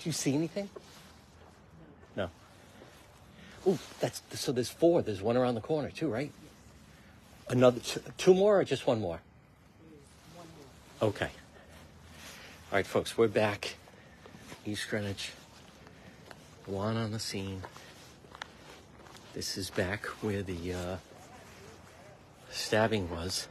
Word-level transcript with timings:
Do 0.00 0.08
you 0.08 0.12
see 0.12 0.34
anything? 0.34 0.70
No. 2.16 2.30
Ooh, 3.66 3.78
that's 4.00 4.22
so. 4.32 4.50
There's 4.50 4.70
four. 4.70 5.02
There's 5.02 5.20
one 5.20 5.36
around 5.36 5.56
the 5.56 5.60
corner 5.60 5.90
too, 5.90 6.08
right? 6.08 6.32
Another 7.50 7.80
two, 8.16 8.32
more 8.32 8.60
or 8.60 8.64
just 8.64 8.86
one 8.86 9.00
more? 9.00 9.20
Okay. 11.02 11.26
All 11.26 12.76
right, 12.76 12.86
folks, 12.86 13.18
we're 13.18 13.28
back. 13.28 13.74
East 14.64 14.88
Greenwich. 14.88 15.32
Juan 16.66 16.96
on 16.96 17.10
the 17.10 17.18
scene. 17.18 17.62
This 19.34 19.58
is 19.58 19.70
back 19.70 20.06
where 20.22 20.42
the 20.42 20.72
uh, 20.72 20.96
stabbing 22.50 23.10
was. 23.10 23.48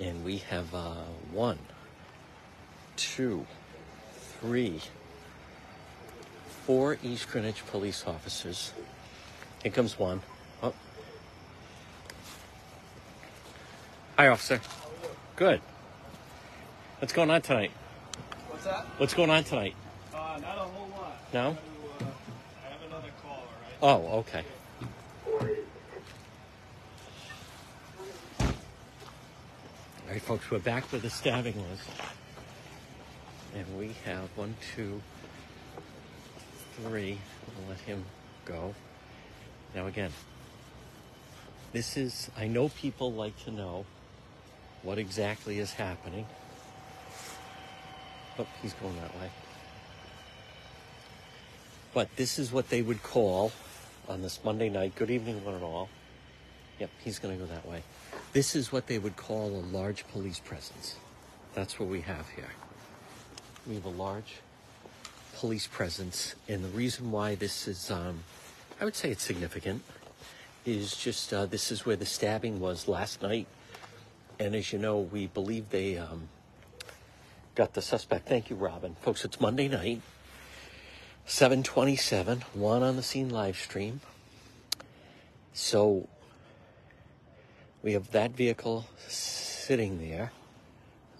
And 0.00 0.24
we 0.24 0.38
have 0.38 0.74
uh, 0.74 1.04
one, 1.32 1.58
two, 2.96 3.46
three, 4.40 4.80
four 6.66 6.98
East 7.04 7.28
Greenwich 7.30 7.64
police 7.68 8.04
officers. 8.08 8.72
Here 9.62 9.70
comes 9.70 9.96
one. 9.96 10.20
Oh. 10.64 10.74
Hi, 14.18 14.26
officer. 14.26 14.60
Good. 15.36 15.60
What's 16.98 17.12
going 17.12 17.30
on 17.30 17.40
tonight? 17.42 17.70
What's 18.48 18.64
that? 18.64 18.84
What's 18.98 19.14
going 19.14 19.30
on 19.30 19.44
tonight? 19.44 19.76
Uh, 20.12 20.40
not 20.42 20.56
a 20.56 20.60
whole 20.62 20.88
lot. 20.88 21.16
No? 21.32 21.52
To, 21.52 22.04
uh, 22.04 22.08
I 22.64 22.72
have 22.72 22.82
another 22.88 23.10
call, 23.22 23.44
all 23.80 24.00
right? 24.00 24.08
Oh, 24.10 24.18
okay. 24.18 24.44
All 28.40 30.12
right, 30.12 30.22
folks, 30.22 30.50
we're 30.50 30.58
back 30.58 30.90
where 30.90 31.00
the 31.00 31.10
stabbing 31.10 31.54
was. 31.54 31.78
And 33.54 33.78
we 33.78 33.94
have 34.04 34.28
one, 34.34 34.56
two, 34.74 35.00
three. 36.82 37.18
We'll 37.58 37.68
let 37.70 37.80
him 37.80 38.04
go. 38.44 38.74
Now, 39.74 39.86
again, 39.86 40.12
this 41.72 41.96
is, 41.96 42.30
I 42.36 42.46
know 42.46 42.68
people 42.68 43.12
like 43.12 43.36
to 43.44 43.50
know 43.50 43.84
what 44.82 44.98
exactly 44.98 45.58
is 45.58 45.72
happening. 45.72 46.26
Oh, 48.38 48.46
he's 48.62 48.74
going 48.74 48.96
that 48.96 49.14
way. 49.20 49.30
But 51.94 52.14
this 52.16 52.38
is 52.38 52.52
what 52.52 52.68
they 52.68 52.82
would 52.82 53.02
call 53.02 53.52
on 54.08 54.22
this 54.22 54.40
Monday 54.44 54.68
night. 54.68 54.94
Good 54.94 55.10
evening, 55.10 55.44
one 55.44 55.54
and 55.54 55.64
all. 55.64 55.88
Yep, 56.78 56.90
he's 57.02 57.18
going 57.18 57.38
to 57.38 57.44
go 57.44 57.50
that 57.52 57.66
way. 57.66 57.82
This 58.32 58.54
is 58.54 58.70
what 58.70 58.86
they 58.86 58.98
would 58.98 59.16
call 59.16 59.48
a 59.48 59.64
large 59.74 60.06
police 60.08 60.38
presence. 60.38 60.96
That's 61.54 61.80
what 61.80 61.88
we 61.88 62.02
have 62.02 62.28
here. 62.28 62.50
We 63.66 63.76
have 63.76 63.86
a 63.86 63.90
large 63.90 64.34
police 65.36 65.66
presence, 65.66 66.34
and 66.48 66.64
the 66.64 66.68
reason 66.68 67.12
why 67.12 67.34
this 67.34 67.68
is, 67.68 67.90
um, 67.90 68.20
I 68.80 68.86
would 68.86 68.96
say 68.96 69.10
it's 69.10 69.22
significant, 69.22 69.82
is 70.64 70.96
just 70.96 71.32
uh, 71.32 71.44
this 71.44 71.70
is 71.70 71.84
where 71.84 71.94
the 71.94 72.06
stabbing 72.06 72.58
was 72.58 72.88
last 72.88 73.20
night. 73.20 73.46
And 74.38 74.54
as 74.54 74.72
you 74.72 74.78
know, 74.78 74.98
we 74.98 75.26
believe 75.26 75.68
they 75.68 75.98
um, 75.98 76.28
got 77.54 77.74
the 77.74 77.82
suspect. 77.82 78.26
Thank 78.26 78.48
you, 78.48 78.56
Robin. 78.56 78.96
Folks, 79.02 79.26
it's 79.26 79.38
Monday 79.38 79.68
night. 79.68 80.00
727, 81.26 82.42
one 82.54 82.82
on 82.82 82.96
the 82.96 83.02
scene 83.02 83.28
live 83.28 83.58
stream. 83.58 84.00
So 85.52 86.08
we 87.82 87.92
have 87.92 88.10
that 88.12 88.30
vehicle 88.30 88.86
sitting 89.06 89.98
there. 89.98 90.32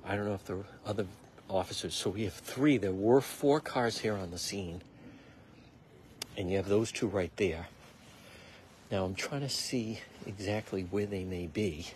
I 0.06 0.16
don't 0.16 0.24
know 0.24 0.34
if 0.34 0.48
were 0.48 0.64
other 0.86 1.06
officers. 1.48 1.94
So 1.94 2.10
we 2.10 2.24
have 2.24 2.34
three. 2.34 2.76
There 2.78 2.92
were 2.92 3.20
four 3.20 3.60
cars 3.60 3.98
here 3.98 4.14
on 4.14 4.30
the 4.30 4.38
scene. 4.38 4.82
And 6.36 6.50
you 6.50 6.56
have 6.56 6.68
those 6.68 6.92
two 6.92 7.06
right 7.06 7.32
there. 7.36 7.68
Now 8.90 9.04
I'm 9.04 9.14
trying 9.14 9.40
to 9.40 9.48
see 9.48 10.00
exactly 10.26 10.82
where 10.82 11.06
they 11.06 11.24
may 11.24 11.46
be. 11.46 11.86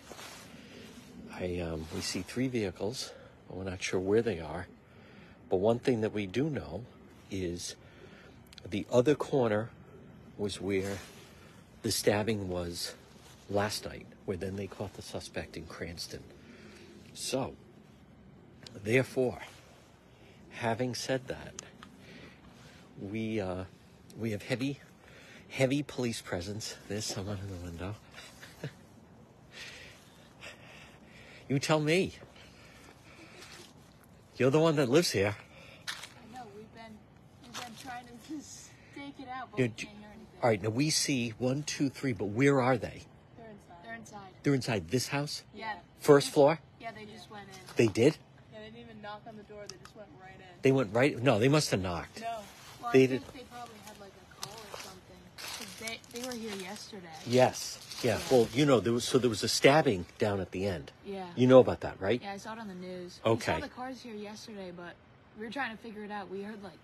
I 1.33 1.61
um, 1.61 1.87
we 1.95 2.01
see 2.01 2.23
three 2.23 2.49
vehicles. 2.49 3.13
but 3.49 3.57
We're 3.57 3.65
not 3.65 3.83
sure 3.83 4.01
where 4.01 4.23
they 4.23 4.41
are. 4.41 4.67
But 5.49 5.57
one 5.57 5.79
thing 5.79 6.01
that 6.01 6.13
we 6.13 6.27
do 6.27 6.49
know 6.49 6.85
is 7.31 7.75
the 8.69 8.87
other 8.91 9.15
corner 9.15 9.71
was 10.39 10.61
where 10.61 10.99
the 11.83 11.91
stabbing 11.91 12.49
was 12.49 12.95
last 13.49 13.85
night, 13.85 14.07
where 14.25 14.37
then 14.37 14.57
they 14.57 14.67
caught 14.67 14.95
the 14.95 15.03
suspect 15.03 15.57
in 15.57 15.67
Cranston. 15.67 16.23
So, 17.15 17.55
therefore, 18.85 19.39
having 20.51 20.95
said 20.95 21.27
that, 21.29 21.63
we 23.01 23.41
uh, 23.41 23.65
we 24.19 24.33
have 24.33 24.43
heavy, 24.43 24.81
heavy 25.49 25.83
police 25.83 26.21
presence. 26.21 26.77
There's 26.89 27.05
someone 27.05 27.39
in 27.39 27.49
the 27.49 27.65
window. 27.65 27.95
you 31.49 31.59
tell 31.59 31.81
me. 31.81 32.15
You're 34.37 34.51
the 34.51 34.59
one 34.59 34.77
that 34.77 34.89
lives 34.89 35.11
here. 35.11 35.37
I 35.87 36.35
know 36.35 36.45
we've 36.57 36.73
been 36.75 36.97
we've 37.43 37.53
been 37.53 37.75
trying 37.79 38.07
to 38.07 38.43
stake 38.43 39.15
it 39.19 39.29
out, 39.29 39.51
but 39.51 39.61
Yeah, 39.61 39.67
we 39.67 39.69
can't 39.69 39.99
hear 39.99 40.09
anything. 40.09 40.27
All 40.43 40.49
right, 40.49 40.63
now 40.63 40.71
we 40.71 40.89
see 40.89 41.35
one, 41.37 41.63
two, 41.65 41.91
three, 41.91 42.15
but 42.15 42.27
where 42.29 42.59
are 42.63 42.79
they? 42.79 43.03
They're 43.37 43.51
inside. 43.51 43.77
They're 43.85 43.95
inside. 43.95 44.19
They're 44.43 44.55
inside 44.55 44.89
this 44.89 45.09
house? 45.09 45.43
Yeah. 45.55 45.75
First 45.99 46.31
floor? 46.31 46.59
Yeah, 46.81 46.93
they 46.93 47.05
just 47.05 47.31
went 47.31 47.49
in. 47.49 47.55
They 47.77 47.89
did? 47.89 48.17
Yeah, 49.03 49.09
didn't 49.09 49.13
knock 49.13 49.23
on 49.29 49.37
the 49.37 49.43
door. 49.45 49.63
They 49.69 49.77
just 49.83 49.97
went 49.97 50.09
right 50.21 50.35
in. 50.37 50.47
They 50.63 50.73
went 50.73 50.95
right? 50.95 51.23
No, 51.23 51.39
they 51.39 51.49
must 51.49 51.71
have 51.71 51.81
knocked. 51.81 52.21
No. 52.21 52.27
Well, 52.83 52.93
They 52.93 53.05
I 53.05 53.07
did- 53.07 53.23
think 53.23 53.33
they 53.35 53.55
probably 53.55 53.75
had 53.87 53.99
like 54.01 54.13
a 54.13 54.43
call 54.47 54.55
or 54.55 54.79
something. 54.81 55.99
they 56.13 56.21
they 56.21 56.27
were 56.27 56.35
here 56.35 56.55
yesterday. 56.63 57.07
Yes. 57.27 57.79
Yeah. 58.03 58.19
Well, 58.31 58.49
you 58.55 58.65
know, 58.65 58.81
there 58.81 58.93
was 58.93 59.05
so 59.05 59.19
there 59.19 59.31
was 59.31 59.43
a 59.43 59.49
stabbing 59.49 60.07
down 60.19 60.41
at 60.41 60.51
the 60.53 60.67
end. 60.67 60.91
Yeah. 61.05 61.27
You 61.37 61.47
know 61.47 61.59
about 61.61 61.81
that, 61.81 62.01
right? 62.01 62.21
Yeah, 62.23 62.33
I 62.33 62.37
saw 62.39 62.55
it 62.55 62.59
on 62.59 62.69
the 62.69 62.75
news. 62.75 63.21
Okay. 63.25 63.55
We 63.57 63.61
saw 63.61 63.67
the 63.67 63.73
cars 63.73 64.01
here 64.03 64.15
yesterday, 64.15 64.73
but 64.75 64.95
we 65.39 65.45
were 65.47 65.53
trying 65.53 65.77
to 65.77 65.83
figure 65.83 66.05
it 66.05 66.11
out. 66.11 66.31
We 66.31 66.43
heard 66.43 66.63
like 66.63 66.79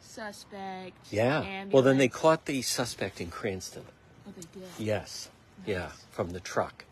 suspect. 0.00 0.96
Yeah. 1.10 1.38
Ambulance. 1.40 1.72
Well, 1.72 1.82
then 1.82 1.98
they 1.98 2.08
caught 2.08 2.44
the 2.46 2.62
suspect 2.62 3.20
in 3.20 3.30
Cranston. 3.30 3.84
Oh, 4.26 4.32
they 4.36 4.60
did. 4.60 4.68
Yes. 4.78 5.28
Yeah, 5.66 5.90
from 6.10 6.30
the 6.30 6.40
truck. 6.40 6.84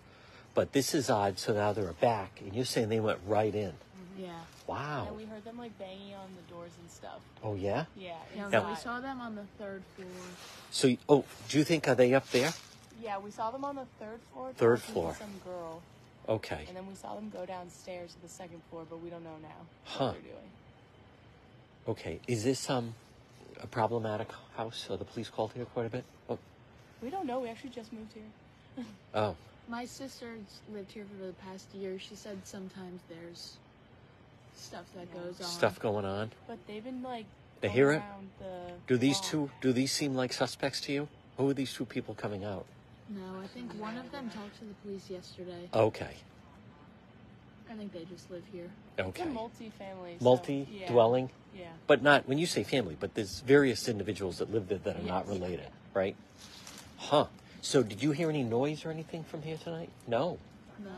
But 0.55 0.73
this 0.73 0.95
is 0.95 1.11
odd. 1.11 1.39
So 1.39 1.53
now 1.53 1.73
they're 1.73 1.93
back, 1.95 2.41
and 2.41 2.55
you're 2.55 2.65
saying 2.65 2.89
they 2.89 3.01
went 3.01 3.19
right 3.27 3.55
in. 3.55 3.73
Yeah. 4.19 4.39
Wow. 4.67 5.07
And 5.09 5.17
we 5.17 5.25
heard 5.25 5.45
them 5.45 5.59
like 5.59 5.77
banging 5.79 6.15
on 6.15 6.29
the 6.37 6.53
doors 6.55 6.73
and 6.81 6.91
stuff. 6.91 7.21
Oh 7.43 7.55
yeah. 7.55 7.85
Yeah. 7.97 8.15
Yeah, 8.37 8.69
we 8.69 8.75
saw 8.77 9.01
them 9.01 9.21
on 9.21 9.35
the 9.35 9.45
third 9.59 9.83
floor. 9.97 10.09
So, 10.71 10.89
you- 10.89 10.99
oh, 11.09 11.25
do 11.49 11.59
you 11.59 11.65
think 11.65 11.89
are 11.89 11.95
they 11.95 12.13
up 12.15 12.29
there? 12.31 12.53
Yeah, 13.03 13.19
we 13.19 13.31
saw 13.31 13.51
them 13.51 13.65
on 13.65 13.77
the 13.77 13.87
third 13.99 14.21
floor. 14.33 14.53
Third 14.57 14.79
talking 14.81 14.87
to 14.87 14.93
floor. 14.93 15.17
Some 15.19 15.41
girl, 15.45 15.83
Okay. 16.29 16.65
and 16.69 16.77
then 16.77 16.87
we 16.87 16.95
saw 16.95 17.15
them 17.15 17.31
go 17.31 17.47
downstairs 17.47 18.13
to 18.15 18.21
the 18.21 18.29
second 18.29 18.61
floor, 18.69 18.85
but 18.89 18.99
we 19.01 19.09
don't 19.11 19.25
know 19.25 19.37
now 19.43 19.49
Huh. 19.85 20.05
what 20.07 20.13
they're 20.15 20.23
doing. 20.33 20.51
Okay. 21.89 22.21
Is 22.27 22.45
this 22.45 22.69
um 22.71 22.95
a 23.63 23.67
problematic 23.67 24.29
house? 24.57 24.89
Are 24.91 24.97
the 24.97 25.05
police 25.05 25.29
called 25.31 25.53
here 25.55 25.65
quite 25.65 25.87
a 25.87 25.91
bit? 25.91 26.05
Oh. 26.29 26.39
We 27.03 27.11
don't 27.11 27.27
know. 27.27 27.41
We 27.41 27.49
actually 27.49 27.71
just 27.71 27.93
moved 27.93 28.13
here. 28.15 28.85
Oh. 29.15 29.35
My 29.69 29.85
sister's 29.85 30.61
lived 30.73 30.91
here 30.93 31.05
for 31.05 31.25
the 31.27 31.33
past 31.35 31.67
year. 31.75 31.99
She 31.99 32.15
said 32.17 32.39
sometimes 32.45 33.01
there's 33.09 33.55
stuff 34.61 34.85
that 34.95 35.07
Yeah. 35.15 35.21
goes 35.23 35.41
on. 35.41 35.47
Stuff 35.47 35.79
going 35.81 36.05
on. 36.05 36.31
But 36.47 36.59
they've 36.67 36.85
been 36.85 37.03
like. 37.03 37.27
They 37.61 37.69
hear 37.69 37.91
it? 37.93 37.97
around 37.99 38.31
The 38.39 38.73
Do 38.87 38.97
these 38.97 39.19
block. 39.19 39.31
two? 39.31 39.51
Do 39.61 39.73
these 39.73 39.93
seem 39.93 40.15
like 40.15 40.33
suspects 40.33 40.81
to 40.83 40.93
you? 40.93 41.09
Who 41.37 41.49
are 41.51 41.55
these 41.55 41.73
two 41.75 41.85
people 41.85 42.15
coming 42.15 42.45
out? 42.45 42.65
No, 43.09 43.41
I 43.43 43.47
think 43.49 43.73
one 43.79 43.97
of 43.99 44.11
them 44.13 44.31
talked 44.31 44.59
to 44.61 44.65
the 44.65 44.75
police 44.83 45.11
yesterday. 45.11 45.69
Okay. 45.75 46.15
I 47.71 47.75
think 47.75 47.93
they 47.93 48.05
just 48.05 48.31
live 48.31 48.43
here. 48.53 48.71
It's 48.99 49.09
Okay. 49.09 49.23
a 49.23 49.27
multi-family. 49.27 50.17
so- 50.19 50.25
Multi 50.25 50.69
yeah. 50.73 50.89
dwelling, 50.91 51.31
Yeah. 51.57 51.69
but 51.87 52.03
not 52.03 52.27
when 52.29 52.39
you 52.39 52.47
say 52.47 52.65
family, 52.65 52.97
but 52.99 53.15
there's 53.15 53.41
various 53.41 53.89
individuals 53.89 54.39
that 54.39 54.51
live 54.53 54.69
there 54.69 54.79
that 54.79 54.97
are 54.97 55.03
not 55.03 55.27
related, 55.29 55.69
right? 55.95 56.17
Huh. 56.99 57.27
So 57.63 57.83
did 57.83 58.03
you 58.03 58.13
hear 58.13 58.29
any 58.29 58.43
noise 58.43 58.85
or 58.85 58.91
anything 58.91 59.23
from 59.25 59.43
here 59.43 59.57
tonight? 59.59 59.91
No. 60.07 60.39
No. 60.79 60.91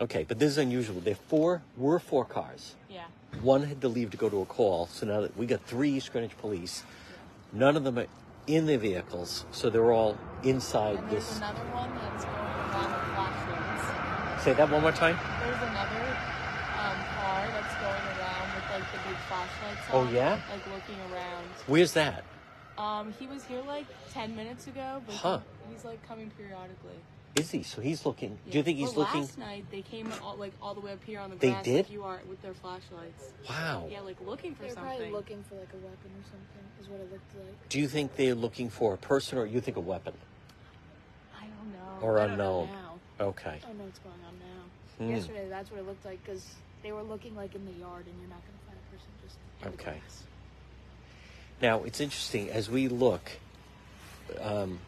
Okay, 0.00 0.24
but 0.28 0.38
this 0.38 0.50
is 0.50 0.58
unusual. 0.58 1.00
There 1.00 1.14
four 1.14 1.62
were 1.76 1.98
four 1.98 2.24
cars. 2.24 2.74
Yeah. 2.90 3.04
One 3.42 3.62
had 3.62 3.80
to 3.80 3.88
leave 3.88 4.10
to 4.10 4.16
go 4.16 4.28
to 4.28 4.42
a 4.42 4.44
call, 4.46 4.86
so 4.88 5.06
now 5.06 5.20
that 5.22 5.36
we 5.36 5.46
got 5.46 5.62
three 5.62 5.90
East 5.92 6.12
Greenwich 6.12 6.36
police, 6.38 6.84
none 7.52 7.76
of 7.76 7.84
them 7.84 7.98
are 7.98 8.06
in 8.46 8.66
their 8.66 8.78
vehicles, 8.78 9.44
so 9.52 9.70
they're 9.70 9.92
all 9.92 10.16
inside 10.42 10.96
And 10.98 11.10
there's 11.10 11.26
this. 11.26 11.36
another 11.38 11.64
one 11.72 11.90
that's 11.94 12.24
going 12.24 12.36
around 12.36 12.92
with 12.92 13.14
flashlights. 13.16 14.44
Say 14.44 14.52
that 14.52 14.70
one 14.70 14.82
more 14.82 14.92
time. 14.92 15.16
There's 15.40 15.56
another 15.56 16.04
um, 16.76 16.98
car 17.16 17.46
that's 17.56 17.74
going 17.80 18.04
around 18.20 18.54
with 18.54 18.70
like 18.70 18.92
the 18.92 19.08
big 19.08 19.18
flashlights 19.28 19.80
Oh, 19.92 20.08
yeah? 20.12 20.38
Like 20.52 20.66
looking 20.72 21.00
around. 21.12 21.44
Where's 21.66 21.92
that? 21.92 22.22
Um, 22.78 23.14
he 23.18 23.26
was 23.26 23.44
here 23.44 23.62
like 23.66 23.86
ten 24.12 24.36
minutes 24.36 24.66
ago, 24.66 25.02
but 25.06 25.14
Huh. 25.16 25.40
he's 25.72 25.84
like 25.84 26.06
coming 26.06 26.30
periodically. 26.36 27.00
Is 27.36 27.50
he? 27.50 27.62
So 27.62 27.82
he's 27.82 28.06
looking. 28.06 28.38
Do 28.50 28.56
you 28.56 28.64
think 28.64 28.78
he's 28.78 28.94
well, 28.94 29.04
looking? 29.06 29.20
Last 29.22 29.38
night 29.38 29.64
they 29.70 29.82
came 29.82 30.10
all, 30.22 30.36
like 30.36 30.52
all 30.62 30.74
the 30.74 30.80
way 30.80 30.92
up 30.92 31.04
here 31.04 31.20
on 31.20 31.30
the 31.30 31.36
They 31.36 31.50
grass 31.50 31.64
did? 31.64 31.76
like 31.76 31.90
you 31.90 32.02
are 32.02 32.20
with 32.28 32.40
their 32.40 32.54
flashlights. 32.54 33.32
Wow. 33.48 33.88
Yeah, 33.90 34.00
like 34.00 34.16
looking 34.24 34.54
for 34.54 34.62
something. 34.68 34.74
They're 34.74 34.74
something. 34.74 34.96
probably 34.96 35.10
looking 35.10 35.44
for 35.48 35.54
like 35.56 35.68
a 35.72 35.76
weapon 35.76 36.10
or 36.16 36.24
something. 36.24 36.64
Is 36.80 36.88
what 36.88 37.00
it 37.00 37.12
looked 37.12 37.34
like. 37.36 37.68
Do 37.68 37.78
you 37.78 37.88
think 37.88 38.16
they're 38.16 38.34
looking 38.34 38.70
for 38.70 38.94
a 38.94 38.96
person, 38.96 39.36
or 39.38 39.44
you 39.46 39.60
think 39.60 39.76
a 39.76 39.80
weapon, 39.80 40.14
I 41.38 41.44
don't 41.44 41.72
know. 41.72 42.06
or 42.06 42.18
I 42.20 42.26
don't 42.26 42.38
know 42.38 42.60
unknown? 42.62 42.76
now. 43.18 43.26
Okay. 43.26 43.60
I 43.62 43.66
don't 43.66 43.78
know 43.78 43.84
what's 43.84 43.98
going 43.98 44.14
on 44.26 44.34
now. 44.38 45.04
Hmm. 45.06 45.14
Yesterday, 45.14 45.48
that's 45.50 45.70
what 45.70 45.80
it 45.80 45.86
looked 45.86 46.04
like 46.06 46.24
because 46.24 46.44
they 46.82 46.92
were 46.92 47.02
looking 47.02 47.36
like 47.36 47.54
in 47.54 47.64
the 47.66 47.72
yard, 47.72 48.06
and 48.06 48.14
you're 48.18 48.30
not 48.30 48.40
going 48.40 48.58
to 48.58 48.64
find 48.66 48.78
a 48.78 48.90
person 48.90 49.08
just 49.22 49.36
in 49.62 49.70
the 49.72 49.74
Okay. 49.74 49.98
grass. 50.00 50.22
Now 51.60 51.84
it's 51.84 52.00
interesting 52.00 52.48
as 52.50 52.70
we 52.70 52.88
look. 52.88 53.30
Um, 54.40 54.78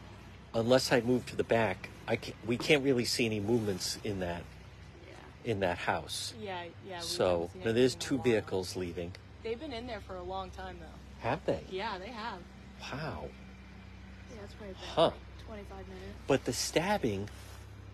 unless 0.54 0.90
I 0.92 1.00
move 1.02 1.26
to 1.26 1.36
the 1.36 1.44
back, 1.44 1.90
I 2.08 2.16
can, 2.16 2.32
we 2.46 2.56
can't 2.56 2.82
really 2.82 3.04
see 3.04 3.26
any 3.26 3.38
movements 3.40 3.98
in 4.02 4.20
that 4.20 4.42
Yeah. 5.06 5.50
in 5.52 5.60
that 5.60 5.76
house. 5.78 6.32
Yeah, 6.40 6.62
yeah. 6.88 6.96
we 7.00 7.02
So 7.02 7.50
now 7.54 7.72
there's 7.72 7.76
anything 7.76 7.84
in 7.84 7.84
a 7.84 8.00
two 8.00 8.18
vehicles 8.22 8.76
leaving. 8.76 9.12
They've 9.44 9.60
been 9.60 9.72
in 9.74 9.86
there 9.86 10.00
for 10.00 10.16
a 10.16 10.22
long 10.22 10.50
time 10.50 10.76
though. 10.80 11.28
Have 11.28 11.44
they? 11.44 11.60
Yeah, 11.70 11.98
they 11.98 12.08
have. 12.08 12.38
Wow. 12.92 13.26
Yeah, 14.30 14.36
that's 14.40 14.54
probably 14.54 14.74
Huh. 14.94 15.02
like 15.06 15.14
25 15.46 15.88
minutes. 15.88 16.04
But 16.26 16.44
the 16.44 16.52
stabbing, 16.52 17.28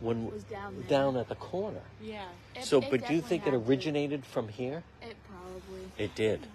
when 0.01 0.31
Was 0.31 0.45
down 0.45 0.75
there. 0.77 0.85
down 0.89 1.17
at 1.17 1.29
the 1.29 1.35
corner. 1.35 1.81
Yeah. 2.01 2.27
It- 2.55 2.65
so, 2.65 2.81
it 2.81 2.91
but 2.91 3.07
do 3.09 3.15
you 3.15 3.21
think 3.21 3.47
it 3.47 3.53
had 3.53 3.61
to. 3.65 3.69
originated 3.69 4.25
from 4.25 4.49
here? 4.49 4.83
It 5.03 5.17
probably. 5.29 5.91
It 5.99 6.15
did. 6.15 6.47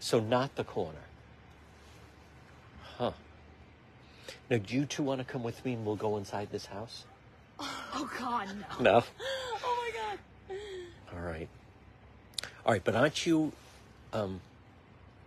So 0.00 0.18
not 0.20 0.54
the 0.56 0.64
corner. 0.64 1.04
Huh. 2.98 3.12
Now, 4.50 4.58
do 4.58 4.74
you 4.74 4.84
two 4.86 5.02
want 5.02 5.20
to 5.20 5.24
come 5.24 5.42
with 5.42 5.64
me 5.64 5.74
and 5.74 5.84
we'll 5.84 5.96
go 5.96 6.16
inside 6.16 6.50
this 6.50 6.66
house? 6.66 7.04
Oh 7.60 8.08
God, 8.18 8.48
no. 8.78 8.82
No. 8.92 9.04
Oh 9.64 9.90
my 9.92 10.00
god. 10.00 10.56
All 11.14 11.20
right. 11.20 11.48
All 12.64 12.72
right, 12.72 12.84
but 12.84 12.94
aren't 12.94 13.26
you 13.26 13.52
um, 14.12 14.40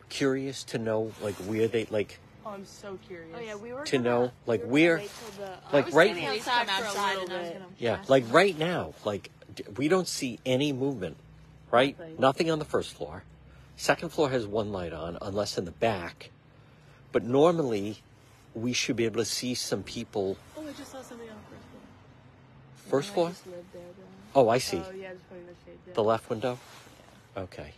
curious 0.10 0.64
to 0.66 0.78
know 0.78 1.12
like 1.22 1.36
where 1.36 1.68
they 1.68 1.86
like 1.86 2.20
Oh, 2.46 2.50
I'm 2.52 2.66
so 2.66 2.98
curious. 3.08 3.30
Oh 3.38 3.40
yeah, 3.40 3.56
we 3.56 3.72
were 3.72 3.84
To 3.86 3.98
gonna, 3.98 4.10
know, 4.10 4.32
like, 4.48 4.64
we 4.64 4.84
where- 4.84 4.98
gonna 4.98 5.08
wait 5.08 5.12
till 5.38 5.46
the, 5.46 5.52
uh, 5.52 5.58
like, 5.74 5.94
right- 5.94 6.16
now, 6.16 6.32
outside 6.32 6.68
come 6.68 6.76
for 6.78 6.84
a 6.84 6.88
outside 6.88 7.18
and 7.20 7.32
I 7.34 7.40
was 7.42 7.50
gonna 7.52 7.66
yeah, 7.78 7.98
like 8.08 8.24
them. 8.26 8.34
right 8.34 8.58
now, 8.58 8.94
like 9.06 9.30
we 9.78 9.88
don't 9.88 10.08
see 10.08 10.40
any 10.46 10.74
movement, 10.74 11.18
right? 11.70 11.98
Nothing. 12.00 12.16
Nothing 12.20 12.52
on 12.52 12.60
the 12.60 12.66
first 12.66 12.94
floor. 12.94 13.24
Second 13.76 14.10
floor 14.10 14.30
has 14.32 14.48
one 14.48 14.72
light 14.72 14.92
on, 14.94 15.18
unless 15.22 15.58
in 15.58 15.66
the 15.66 15.72
back. 15.72 16.32
But 17.12 17.24
normally, 17.24 17.98
we 18.54 18.74
should 18.74 18.96
be 18.96 19.06
able 19.06 19.18
to 19.18 19.26
see 19.26 19.56
some 19.56 19.84
people. 19.84 20.38
Oh, 20.58 20.68
I 20.68 20.72
just 20.74 20.92
saw 20.92 21.02
somebody 21.02 21.30
on 21.30 21.36
the 21.38 21.56
first 21.56 21.64
floor. 21.70 23.02
First 23.02 23.10
I 23.10 23.14
floor? 23.14 23.56
lived 23.58 23.74
there. 23.74 23.82
Oh, 24.36 24.50
I 24.50 24.58
see. 24.58 24.78
Oh 24.78 24.92
yeah, 24.92 25.12
the 25.12 25.18
shade 25.66 25.78
there. 25.86 25.94
The 25.94 26.04
left 26.04 26.30
window? 26.30 26.58
Yeah. 27.36 27.44
Okay. 27.44 27.74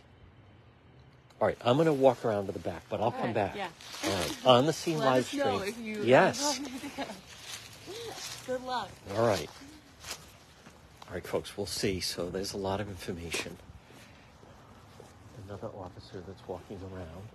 All 1.40 1.48
right, 1.48 1.58
I'm 1.64 1.76
going 1.76 1.86
to 1.86 1.92
walk 1.92 2.24
around 2.24 2.46
to 2.46 2.52
the 2.52 2.60
back, 2.60 2.82
but 2.88 3.00
I'll 3.00 3.10
come 3.10 3.30
Alright, 3.30 3.34
back. 3.34 3.56
Yeah. 3.56 3.68
All 4.04 4.12
right, 4.12 4.46
on 4.46 4.66
the 4.66 4.72
scene 4.72 4.98
Let 5.00 5.06
live 5.06 5.26
stream. 5.26 5.74
yes. 6.04 6.60
Good 8.46 8.62
luck. 8.64 8.90
All 9.16 9.26
right. 9.26 9.50
All 11.08 11.14
right, 11.14 11.26
folks, 11.26 11.56
we'll 11.56 11.66
see. 11.66 12.00
So 12.00 12.30
there's 12.30 12.52
a 12.52 12.56
lot 12.56 12.80
of 12.80 12.88
information. 12.88 13.56
Another 15.46 15.68
officer 15.68 16.22
that's 16.26 16.46
walking 16.48 16.80
around. 16.94 17.28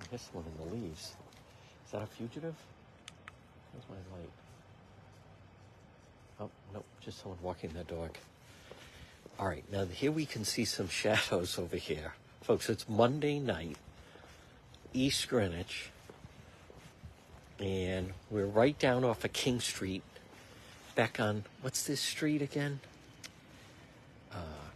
I 0.00 0.06
guess 0.10 0.28
one 0.32 0.44
in 0.46 0.68
the 0.68 0.74
leaves. 0.76 1.14
Is 1.86 1.92
that 1.92 2.02
a 2.02 2.06
fugitive? 2.06 2.54
Where's 3.72 3.84
my 3.88 4.16
light? 4.16 4.30
Oh, 6.40 6.50
no, 6.72 6.82
just 7.00 7.20
someone 7.20 7.38
walking 7.42 7.70
their 7.70 7.84
dog. 7.84 8.16
All 9.38 9.46
right, 9.46 9.64
now 9.72 9.84
here 9.84 10.12
we 10.12 10.26
can 10.26 10.44
see 10.44 10.64
some 10.64 10.88
shadows 10.88 11.58
over 11.58 11.76
here. 11.76 12.14
Folks, 12.42 12.68
it's 12.68 12.88
Monday 12.88 13.38
night, 13.38 13.76
East 14.92 15.28
Greenwich, 15.28 15.90
and 17.58 18.12
we're 18.30 18.46
right 18.46 18.78
down 18.78 19.04
off 19.04 19.24
of 19.24 19.32
King 19.32 19.60
Street, 19.60 20.02
back 20.94 21.18
on, 21.18 21.44
what's 21.62 21.84
this 21.84 22.00
street 22.00 22.42
again? 22.42 22.80
Uh, 24.32 24.68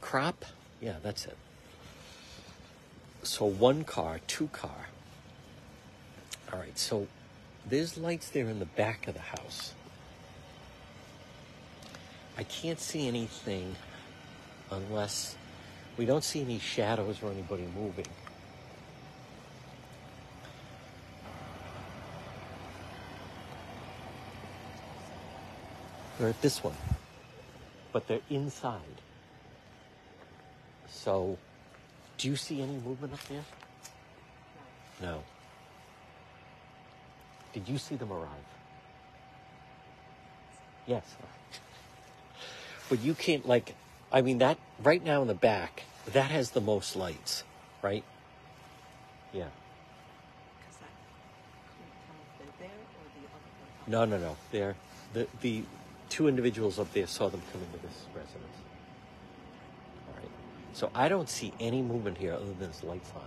Crop? 0.00 0.44
Yeah, 0.80 0.96
that's 1.02 1.26
it. 1.26 1.36
So 3.22 3.44
one 3.44 3.84
car, 3.84 4.20
two 4.26 4.48
car. 4.48 4.88
All 6.52 6.58
right, 6.58 6.78
so 6.78 7.06
there's 7.66 7.98
lights 7.98 8.30
there 8.30 8.48
in 8.48 8.58
the 8.58 8.64
back 8.64 9.06
of 9.06 9.14
the 9.14 9.20
house. 9.20 9.74
I 12.38 12.44
can't 12.44 12.80
see 12.80 13.06
anything 13.06 13.76
unless 14.70 15.36
we 15.96 16.06
don't 16.06 16.24
see 16.24 16.40
any 16.40 16.58
shadows 16.58 17.22
or 17.22 17.30
anybody 17.30 17.68
moving. 17.76 18.06
They're 26.18 26.28
at 26.28 26.40
this 26.40 26.64
one, 26.64 26.76
but 27.92 28.08
they're 28.08 28.20
inside. 28.30 28.80
So, 30.88 31.38
do 32.16 32.28
you 32.28 32.36
see 32.36 32.62
any 32.62 32.78
movement 32.78 33.12
up 33.12 33.22
there? 33.28 33.44
No. 35.00 35.22
Did 37.52 37.68
you 37.68 37.78
see 37.78 37.96
them 37.96 38.12
arrive? 38.12 38.48
Yes. 40.86 41.04
But 42.88 43.00
you 43.00 43.14
can't 43.14 43.46
like 43.46 43.74
I 44.10 44.22
mean 44.22 44.38
that 44.38 44.58
right 44.82 45.04
now 45.04 45.22
in 45.22 45.28
the 45.28 45.34
back, 45.34 45.82
that 46.12 46.30
has 46.30 46.50
the 46.50 46.60
most 46.60 46.96
lights, 46.96 47.44
right? 47.82 48.04
Yeah. 49.32 49.44
Because 50.58 50.78
I 50.80 50.88
couldn't 51.68 51.92
tell 52.06 52.16
if 52.22 52.58
they're 52.58 52.68
there 52.68 52.76
or 52.78 53.06
the 53.20 53.26
other 53.28 54.06
one. 54.06 54.08
No, 54.08 54.16
no, 54.16 54.30
no. 54.30 54.36
They're 54.50 54.76
the 55.12 55.26
the 55.42 55.64
two 56.08 56.28
individuals 56.28 56.78
up 56.78 56.92
there 56.94 57.06
saw 57.06 57.28
them 57.28 57.42
come 57.52 57.62
into 57.62 57.86
this 57.86 58.06
residence. 58.14 58.58
All 60.08 60.14
right. 60.16 60.30
So 60.72 60.90
I 60.94 61.08
don't 61.08 61.28
see 61.28 61.52
any 61.60 61.82
movement 61.82 62.16
here 62.16 62.32
other 62.32 62.46
than 62.46 62.68
this 62.68 62.82
lights 62.82 63.12
on. 63.14 63.22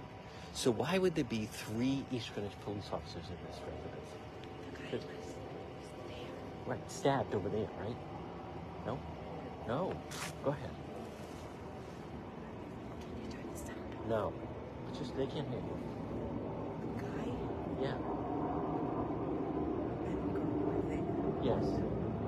So 0.54 0.70
why 0.72 0.98
would 0.98 1.16
there 1.16 1.24
be 1.24 1.46
three 1.52 2.04
East 2.12 2.34
Greenwich 2.34 2.56
police 2.64 2.90
officers 2.92 3.24
in 3.30 3.38
this 3.48 3.60
residence? 3.62 4.12
The 4.74 4.78
guy 4.78 4.92
was, 4.96 5.06
there. 6.08 6.18
Right, 6.66 6.92
stabbed 6.92 7.34
over 7.34 7.50
there, 7.50 7.68
right? 7.80 7.96
No? 8.86 9.00
No. 9.68 9.94
Go 10.44 10.52
ahead. 10.52 10.70
Can 13.00 13.24
you 13.24 13.32
turn 13.32 13.46
this 13.54 13.62
down? 13.62 13.76
No. 14.10 14.34
It's 14.90 15.00
just 15.00 15.16
they 15.18 15.26
can't 15.26 15.48
hear 15.48 15.58
you. 15.58 15.80
The 16.82 17.04
guy 17.04 17.28
Yeah. 17.82 17.96
and 20.06 20.34
girl 20.34 20.52
were 20.68 20.82
there. 20.90 21.06
Yes. 21.42 21.64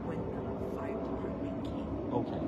When 0.07 0.17
the 0.17 0.69
fire 0.79 0.95
department 0.95 1.63
came, 1.65 1.91
Okay. 2.13 2.41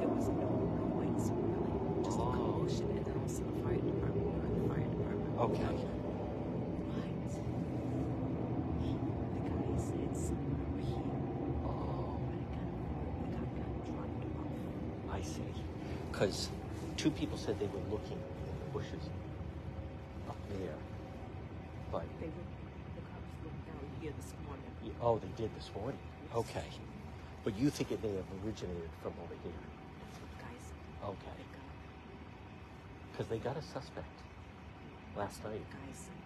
there 0.00 0.08
was 0.08 0.28
no 0.28 0.48
noise 0.90 1.30
really, 1.30 2.02
just 2.04 2.18
Oh. 2.18 2.22
a 2.28 2.32
commotion, 2.32 2.86
and 2.90 3.04
then 3.06 3.14
also 3.22 3.42
the 3.44 3.52
fire 3.62 3.78
department 3.78 4.26
were 4.26 4.44
in 4.44 4.52
the 4.58 4.68
fire 4.74 4.88
department. 4.90 5.33
Okay. 5.33 5.33
But 5.33 5.33
he, 5.33 5.33
the 5.33 5.33
guy 5.33 5.33
said 5.33 5.33
somewhere 5.33 5.33
over 5.33 5.33
here, 5.33 5.33
Oh, 5.33 5.33
but 5.33 5.33
it 5.33 5.33
kind 5.33 5.33
of, 5.33 5.33
the 5.33 5.33
guy 5.33 5.33
got 5.33 5.33
dropped 5.33 5.33
off. 5.44 5.80
I 15.10 15.22
see. 15.22 15.42
Because 16.10 16.48
two 16.96 17.10
people 17.10 17.36
said 17.38 17.58
they 17.58 17.66
were 17.66 17.84
looking 17.90 18.18
in 18.18 18.54
the 18.60 18.70
bushes 18.72 19.08
up 20.28 20.36
there. 20.50 20.74
But, 21.92 22.02
They 22.20 22.26
were, 22.26 22.32
the 22.96 23.02
cops 23.02 23.30
looked 23.44 23.66
down 23.66 23.84
here 24.00 24.12
this 24.16 24.32
morning. 24.46 24.70
y- 24.82 24.90
oh, 25.02 25.18
they 25.18 25.42
did 25.42 25.54
this 25.56 25.70
morning. 25.78 25.98
Okay. 26.34 26.64
But 27.44 27.56
you 27.58 27.70
think 27.70 27.92
it 27.92 28.02
may 28.02 28.10
have 28.10 28.24
originated 28.44 28.90
from 29.02 29.12
over 29.22 29.34
here? 29.42 29.52
That's 30.00 30.18
what 30.20 30.30
the 30.32 30.44
guy. 30.44 31.08
Okay. 31.10 31.40
Because 33.12 33.26
they 33.28 33.38
got 33.38 33.56
a 33.56 33.62
suspect 33.62 34.08
last 35.16 35.42
night. 35.44 35.62
the 35.70 35.76
guy 35.76 35.92
said, 35.92 36.18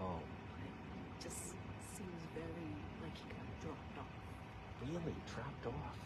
Oh, 0.00 0.18
it 0.18 1.22
just 1.24 1.38
seems 1.96 2.22
very 2.34 2.70
like 3.02 3.14
he 3.16 3.26
got 3.30 3.46
dropped 3.62 3.98
off. 3.98 4.12
really? 4.88 5.14
Dropped 5.34 5.66
off? 5.66 5.96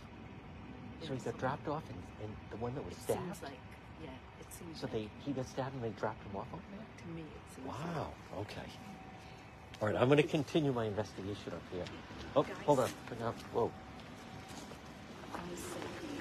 So 1.07 1.13
he 1.15 1.21
got 1.21 1.39
dropped 1.39 1.69
off 1.69 1.83
and, 1.91 1.99
and 2.25 2.33
the 2.51 2.57
one 2.57 2.75
that 2.75 2.85
was 2.85 2.95
It 2.95 3.03
stabbed? 3.03 3.21
seems 3.23 3.43
like, 3.43 3.61
yeah, 4.03 4.11
it 4.41 4.47
seems 4.53 4.81
So 4.81 4.87
like, 4.87 4.93
they 4.93 5.09
he 5.25 5.33
got 5.33 5.47
stabbed 5.49 5.75
and 5.75 5.83
they 5.85 5.91
dropped 6.01 6.23
him 6.25 6.37
off 6.37 6.47
over 6.53 6.63
there? 6.73 6.87
to 7.03 7.07
me, 7.15 7.23
it 7.23 7.55
seems 7.55 7.69
Wow. 7.69 8.09
Okay. 8.41 8.69
All 9.81 9.89
right, 9.89 9.97
I'm 9.97 10.09
going 10.09 10.17
to 10.17 10.23
continue 10.23 10.73
my 10.73 10.87
investigation 10.87 11.53
up 11.53 11.61
here. 11.71 11.85
Oh, 12.35 12.43
Guys. 12.43 12.53
hold 12.65 12.81
on. 12.81 12.89
On. 13.23 13.35
Whoa. 13.53 13.65
like 13.65 13.73
the 15.33 15.39
guy 15.39 15.55
said 15.55 15.85
he, 16.01 16.17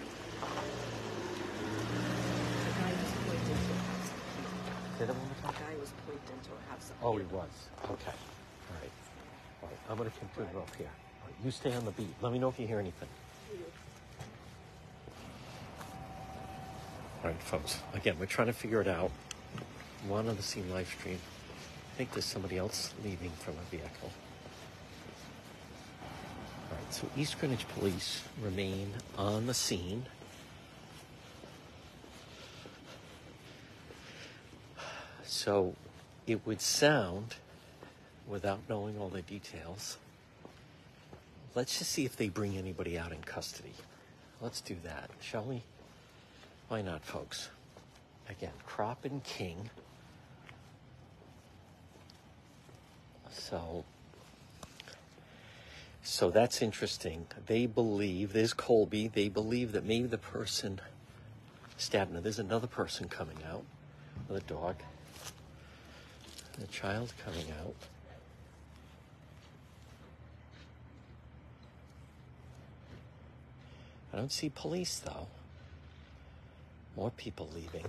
the 2.35 2.71
guy 2.75 2.91
was 2.91 3.11
pointing 3.23 3.45
to 3.47 3.71
a 3.71 3.79
house 3.79 4.11
up 4.11 4.19
here. 4.35 4.51
Say 4.99 5.05
that 5.05 5.15
one 5.15 5.23
more 5.25 5.35
The 5.39 5.47
time. 5.47 5.55
guy 5.55 5.74
was 5.85 5.93
pointing 6.07 6.41
to 6.43 6.49
a 6.51 6.71
house 6.71 6.89
up 6.89 6.97
Oh, 7.03 7.11
he 7.13 7.19
here. 7.19 7.27
was. 7.27 7.49
Okay. 7.85 8.11
All 8.11 8.77
right. 8.81 8.91
All 9.61 9.69
right, 9.69 9.79
I'm 9.89 9.97
gonna 9.97 10.09
continue 10.11 10.57
up 10.59 10.75
here. 10.75 10.87
All 11.21 11.27
right, 11.29 11.45
you 11.45 11.51
stay 11.51 11.73
on 11.73 11.85
the 11.85 11.91
beat. 11.91 12.09
Let 12.21 12.33
me 12.33 12.39
know 12.39 12.49
if 12.49 12.59
you 12.59 12.65
hear 12.65 12.79
anything. 12.79 13.09
All 17.23 17.29
right, 17.31 17.41
folks. 17.43 17.79
Again, 17.93 18.15
we're 18.19 18.25
trying 18.25 18.47
to 18.47 18.53
figure 18.53 18.81
it 18.81 18.87
out. 18.87 19.11
One 20.07 20.27
on 20.27 20.35
the 20.35 20.41
scene 20.43 20.69
live 20.71 20.87
stream. 20.87 21.19
I 21.93 21.97
think 21.97 22.11
there's 22.11 22.25
somebody 22.25 22.57
else 22.57 22.93
leaving 23.03 23.31
from 23.39 23.55
a 23.55 23.69
vehicle. 23.71 24.11
All 26.71 26.77
right, 26.77 26.93
so 26.93 27.07
East 27.15 27.39
Greenwich 27.39 27.67
Police 27.69 28.23
remain 28.41 28.91
on 29.17 29.45
the 29.47 29.53
scene. 29.53 30.05
So 35.45 35.75
it 36.25 36.43
would 36.47 36.59
sound, 36.59 37.35
without 38.27 38.61
knowing 38.67 38.97
all 38.97 39.09
the 39.09 39.21
details, 39.21 39.97
let's 41.53 41.77
just 41.77 41.91
see 41.91 42.03
if 42.03 42.17
they 42.17 42.29
bring 42.29 42.57
anybody 42.57 42.97
out 42.97 43.11
in 43.11 43.21
custody. 43.21 43.75
Let's 44.41 44.59
do 44.59 44.75
that, 44.83 45.11
shall 45.21 45.43
we? 45.43 45.61
Why 46.67 46.81
not, 46.81 47.05
folks? 47.05 47.49
Again, 48.27 48.53
Crop 48.65 49.05
and 49.05 49.23
King. 49.23 49.69
So, 53.29 53.85
so 56.01 56.31
that's 56.31 56.63
interesting. 56.63 57.27
They 57.45 57.67
believe 57.67 58.33
there's 58.33 58.53
Colby. 58.53 59.09
They 59.09 59.29
believe 59.29 59.73
that 59.73 59.85
maybe 59.85 60.07
the 60.07 60.17
person 60.17 60.81
stabbed. 61.77 62.15
Now, 62.15 62.21
there's 62.21 62.39
another 62.39 62.65
person 62.65 63.07
coming 63.07 63.37
out 63.47 63.63
with 64.27 64.43
a 64.43 64.47
dog. 64.47 64.77
The 66.57 66.67
child 66.67 67.13
coming 67.23 67.45
out. 67.61 67.75
I 74.13 74.17
don't 74.17 74.31
see 74.31 74.49
police 74.49 74.99
though. 74.99 75.27
More 76.95 77.11
people 77.11 77.49
leaving. 77.53 77.85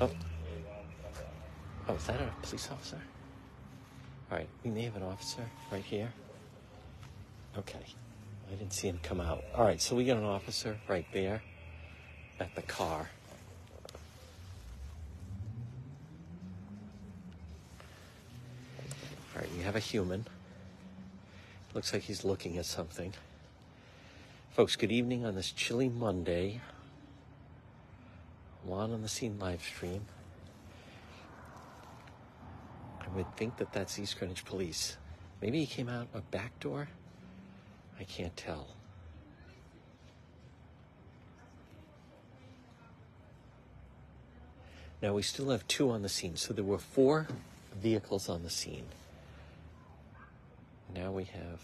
Oh. 0.00 0.10
Oh, 1.86 1.94
is 1.94 2.06
that 2.06 2.20
a 2.20 2.32
police 2.42 2.70
officer? 2.72 3.00
All 4.30 4.38
right, 4.38 4.48
we 4.64 4.70
may 4.70 4.84
have 4.84 4.96
an 4.96 5.02
officer 5.02 5.44
right 5.70 5.84
here. 5.84 6.10
Okay. 7.56 7.78
I 8.48 8.54
didn't 8.54 8.72
see 8.72 8.88
him 8.88 8.98
come 9.02 9.20
out. 9.20 9.42
All 9.54 9.64
right, 9.64 9.80
so 9.80 9.96
we 9.96 10.04
got 10.04 10.16
an 10.16 10.24
officer 10.24 10.76
right 10.88 11.06
there 11.12 11.42
at 12.40 12.54
the 12.54 12.62
car. 12.62 13.10
All 19.34 19.40
right, 19.40 19.48
we 19.56 19.62
have 19.62 19.76
a 19.76 19.80
human. 19.80 20.26
Looks 21.74 21.92
like 21.92 22.02
he's 22.02 22.24
looking 22.24 22.58
at 22.58 22.66
something. 22.66 23.12
Folks, 24.52 24.76
good 24.76 24.92
evening 24.92 25.24
on 25.24 25.34
this 25.34 25.50
chilly 25.50 25.88
Monday. 25.88 26.60
Juan 28.64 28.92
on 28.92 29.02
the 29.02 29.08
scene 29.08 29.38
live 29.40 29.62
stream. 29.62 30.02
I 33.00 33.08
would 33.16 33.36
think 33.36 33.56
that 33.56 33.72
that's 33.72 33.98
East 33.98 34.18
Greenwich 34.18 34.44
Police. 34.44 34.96
Maybe 35.42 35.58
he 35.60 35.66
came 35.66 35.88
out 35.88 36.06
a 36.14 36.20
back 36.20 36.58
door. 36.60 36.88
I 37.98 38.04
can't 38.04 38.36
tell. 38.36 38.68
Now 45.02 45.12
we 45.12 45.22
still 45.22 45.50
have 45.50 45.66
two 45.68 45.90
on 45.90 46.02
the 46.02 46.08
scene. 46.08 46.36
So 46.36 46.54
there 46.54 46.64
were 46.64 46.78
four 46.78 47.26
vehicles 47.80 48.28
on 48.28 48.42
the 48.42 48.50
scene. 48.50 48.86
Now 50.94 51.10
we 51.10 51.24
have 51.24 51.60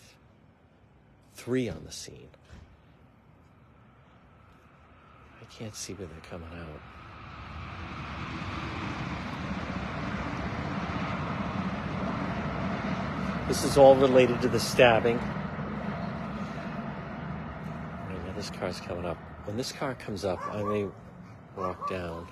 three 1.35 1.69
on 1.69 1.83
the 1.87 1.93
scene. 1.93 2.29
I 5.41 5.45
can't 5.53 5.75
see 5.75 5.95
where 5.95 6.07
they're 6.07 6.31
coming 6.31 6.49
out. 6.59 6.81
This 13.49 13.65
is 13.65 13.77
all 13.77 13.97
related 13.97 14.41
to 14.43 14.49
the 14.49 14.61
stabbing. 14.61 15.17
Right, 15.17 15.27
now 18.27 18.30
this 18.41 18.49
car's 18.49 18.81
coming 18.81 19.05
up. 19.05 19.19
When 19.45 19.59
this 19.59 19.71
car 19.71 19.95
comes 19.95 20.25
up, 20.25 20.41
I 20.51 20.63
may 20.63 20.87
walk 21.59 21.91
down. 21.91 22.27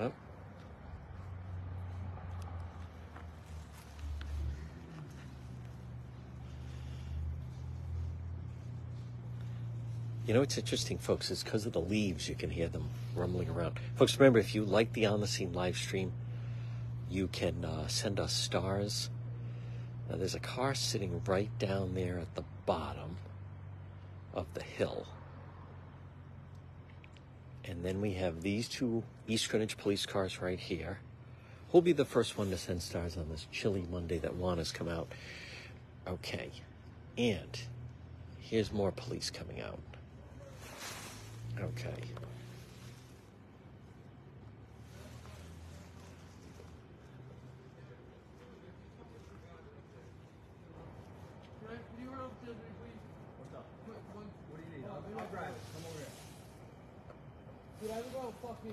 Oh. 0.00 0.12
You 10.26 10.34
know, 10.34 10.42
it's 10.42 10.58
interesting, 10.58 10.98
folks. 10.98 11.30
It's 11.30 11.44
because 11.44 11.66
of 11.66 11.72
the 11.72 11.80
leaves 11.80 12.28
you 12.28 12.34
can 12.34 12.50
hear 12.50 12.66
them 12.66 12.88
rumbling 13.14 13.48
around. 13.48 13.78
Folks, 13.94 14.18
remember, 14.18 14.40
if 14.40 14.56
you 14.56 14.64
like 14.64 14.92
the 14.92 15.06
On 15.06 15.20
the 15.20 15.28
Scene 15.28 15.52
live 15.52 15.76
stream, 15.76 16.10
you 17.08 17.28
can 17.28 17.64
uh, 17.64 17.86
send 17.86 18.18
us 18.18 18.32
stars. 18.32 19.08
Now, 20.10 20.16
there's 20.16 20.34
a 20.34 20.40
car 20.40 20.74
sitting 20.74 21.22
right 21.26 21.56
down 21.60 21.94
there 21.94 22.18
at 22.18 22.34
the 22.34 22.42
bottom 22.68 23.16
of 24.34 24.46
the 24.52 24.62
hill. 24.62 25.06
And 27.64 27.82
then 27.82 28.02
we 28.02 28.12
have 28.12 28.42
these 28.42 28.68
two 28.68 29.02
East 29.26 29.48
Greenwich 29.48 29.78
police 29.78 30.04
cars 30.04 30.42
right 30.42 30.60
here. 30.60 30.98
Who'll 31.70 31.80
be 31.80 31.92
the 31.92 32.04
first 32.04 32.36
one 32.36 32.50
to 32.50 32.58
send 32.58 32.82
stars 32.82 33.16
on 33.16 33.30
this 33.30 33.46
chilly 33.50 33.86
Monday 33.90 34.18
that 34.18 34.36
Juan 34.36 34.58
has 34.58 34.70
come 34.70 34.88
out? 34.88 35.08
Okay. 36.06 36.50
And 37.16 37.58
here's 38.38 38.70
more 38.70 38.92
police 38.92 39.30
coming 39.30 39.62
out. 39.62 39.80
Okay. 41.58 42.02
Fucking. 58.48 58.72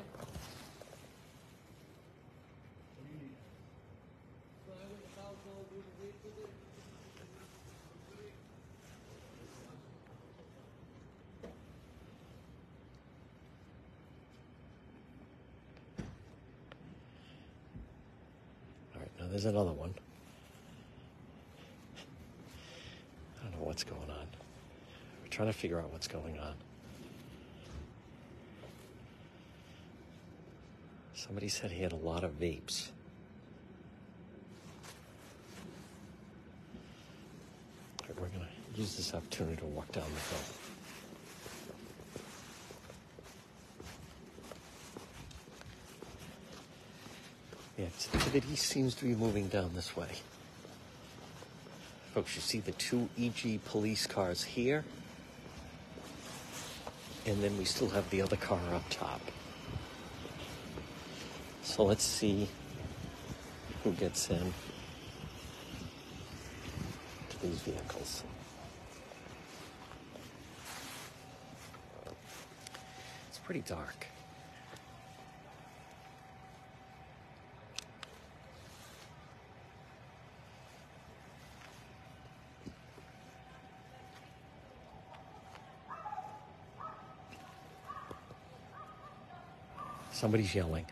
All 18.94 19.02
right, 19.02 19.10
now 19.20 19.28
there's 19.28 19.44
another 19.46 19.74
one. 19.74 19.94
I 23.40 23.44
don't 23.44 23.60
know 23.60 23.66
what's 23.66 23.84
going 23.84 24.00
on. 24.10 24.28
We're 25.22 25.30
trying 25.30 25.50
to 25.50 25.54
figure 25.54 25.80
out 25.82 25.92
what's 25.92 26.08
going 26.08 26.40
on. 26.40 26.54
Somebody 31.16 31.48
said 31.48 31.72
he 31.72 31.82
had 31.82 31.94
a 31.94 31.98
lot 31.98 32.26
of 32.26 32.38
vapes. 32.40 32.90
We're 38.10 38.28
going 38.28 38.42
to 38.42 38.80
use 38.80 38.98
this 38.98 39.14
opportunity 39.14 39.56
to 39.58 39.66
walk 39.66 39.90
down 39.94 40.04
the 40.04 40.20
hill. 40.20 40.44
The 47.78 47.84
activity 47.84 48.56
seems 48.58 48.94
to 48.96 49.06
be 49.06 49.16
moving 49.16 49.48
down 49.48 49.72
this 49.74 49.96
way. 49.96 50.10
Folks, 52.14 52.36
you 52.36 52.42
see 52.42 52.60
the 52.60 52.72
two 52.74 53.08
EG 53.20 53.64
police 53.66 54.06
cars 54.06 54.44
here. 54.44 54.84
And 57.26 57.42
then 57.42 57.58
we 57.58 57.64
still 57.64 57.90
have 57.90 58.10
the 58.10 58.22
other 58.22 58.38
car 58.38 58.60
up 58.74 58.84
top. 58.90 59.22
So 61.66 61.84
let's 61.84 62.06
see 62.06 62.48
who 63.84 63.92
gets 63.92 64.30
in 64.30 64.54
to 67.30 67.42
these 67.42 67.60
vehicles. 67.64 68.24
It's 73.28 73.40
pretty 73.40 73.60
dark. 73.60 74.08
Somebody's 90.14 90.56
yelling. 90.56 90.86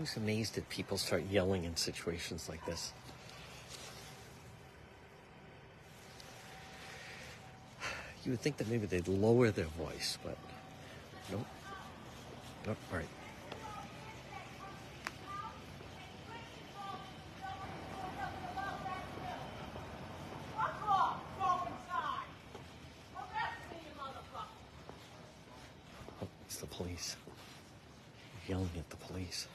I 0.00 0.02
was 0.02 0.16
amazed 0.16 0.54
that 0.54 0.66
people 0.70 0.96
start 0.96 1.24
yelling 1.30 1.64
in 1.64 1.76
situations 1.76 2.48
like 2.48 2.64
this. 2.64 2.94
You 8.24 8.30
would 8.30 8.40
think 8.40 8.56
that 8.56 8.68
maybe 8.70 8.86
they'd 8.86 9.06
lower 9.06 9.50
their 9.50 9.66
voice, 9.66 10.16
but 10.24 10.38
nope. 11.30 11.44
Nope. 12.66 12.78
All 12.90 12.96
right. 12.96 13.06
Oh, 26.22 26.28
it's 26.46 26.56
the 26.56 26.66
police. 26.68 27.16
Yelling 28.48 28.70
at 28.78 28.88
the 28.88 28.96
police. 28.96 29.46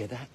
Hear 0.00 0.08
that? 0.08 0.28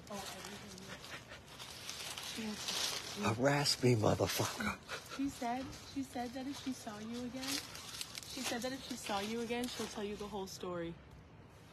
Harass 3.22 3.82
me, 3.82 3.96
motherfucker. 3.96 4.74
She 5.16 5.28
said 5.28 5.64
she 5.94 6.02
said 6.02 6.32
that 6.34 6.46
if 6.46 6.62
she 6.64 6.72
saw 6.72 6.92
you 7.00 7.18
again, 7.24 7.54
she 8.32 8.40
said 8.42 8.62
that 8.62 8.72
if 8.72 8.86
she 8.88 8.94
saw 8.94 9.18
you 9.20 9.40
again, 9.40 9.66
she'll 9.66 9.86
tell 9.86 10.04
you 10.04 10.14
the 10.16 10.26
whole 10.26 10.46
story. 10.46 10.94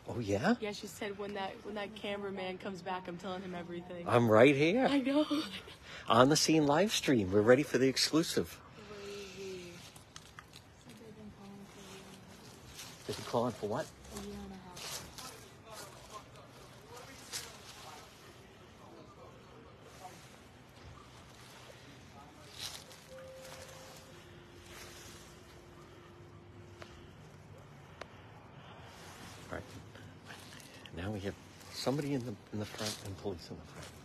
Oh 0.07 0.19
yeah? 0.19 0.55
Yeah, 0.59 0.71
she 0.71 0.87
said 0.87 1.17
when 1.19 1.33
that 1.35 1.53
when 1.63 1.75
that 1.75 1.93
cameraman 1.95 2.57
comes 2.57 2.81
back, 2.81 3.07
I'm 3.07 3.17
telling 3.17 3.41
him 3.41 3.53
everything. 3.53 4.05
I'm 4.07 4.29
right 4.29 4.55
here 4.55 4.87
I 4.89 4.99
know. 4.99 5.25
on 6.07 6.29
the 6.29 6.35
scene 6.37 6.65
live 6.65 6.91
stream. 6.91 7.31
We're 7.31 7.41
ready 7.41 7.63
for 7.63 7.77
the 7.77 7.87
exclusive. 7.87 8.59
Crazy. 8.89 9.73
Said 10.87 10.95
they've 10.99 11.15
been 11.15 11.31
calling 11.37 11.65
for 11.75 11.79
a 11.79 11.93
year 11.93 12.05
and 13.05 13.09
Is 13.09 13.17
he 13.17 13.23
calling 13.29 13.53
for 13.53 13.67
what 13.67 13.85
half. 13.85 14.23
A 14.23 14.27
year 14.27 14.37
and 14.43 14.51
a 14.51 14.55
half. 14.55 15.01
All 29.51 29.57
right. 29.57 29.63
Now 31.03 31.11
we 31.11 31.19
have 31.21 31.33
somebody 31.73 32.13
in 32.13 32.21
the 32.23 32.33
in 32.53 32.59
the 32.59 32.65
front 32.65 32.95
and 33.05 33.17
police 33.17 33.49
in 33.49 33.57
the 33.57 33.71
front. 33.73 34.02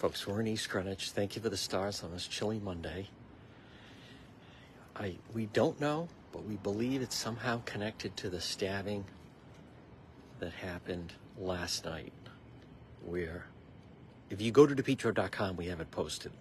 Folks, 0.00 0.26
we're 0.26 0.40
in 0.40 0.46
East 0.46 0.70
Greenwich. 0.70 1.10
Thank 1.10 1.36
you 1.36 1.42
for 1.42 1.50
the 1.50 1.58
stars 1.58 2.02
on 2.02 2.10
this 2.10 2.26
chilly 2.26 2.58
Monday. 2.58 3.10
I 4.96 5.16
we 5.34 5.44
don't 5.44 5.78
know, 5.78 6.08
but 6.32 6.42
we 6.46 6.56
believe 6.56 7.02
it's 7.02 7.14
somehow 7.14 7.60
connected 7.66 8.16
to 8.16 8.30
the 8.30 8.40
stabbing 8.40 9.04
that 10.38 10.54
happened 10.54 11.12
last 11.38 11.84
night. 11.84 12.14
Where 13.04 13.44
if 14.30 14.40
you 14.40 14.50
go 14.50 14.66
to 14.66 14.74
depetro.com, 14.74 15.56
we 15.56 15.66
have 15.66 15.80
it 15.80 15.90
posted. 15.90 16.32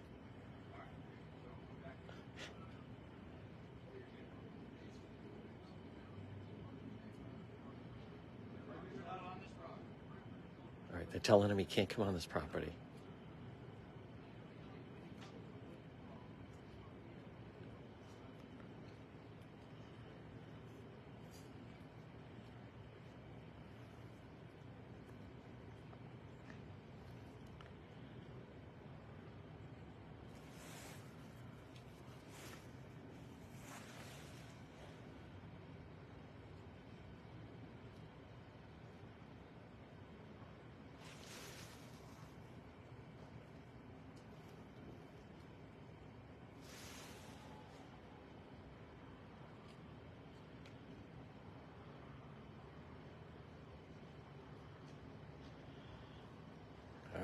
All 10.89 10.95
right, 10.95 11.11
they're 11.11 11.19
telling 11.19 11.51
him 11.51 11.57
he 11.57 11.65
can't 11.65 11.89
come 11.89 12.07
on 12.07 12.13
this 12.13 12.25
property. 12.25 12.71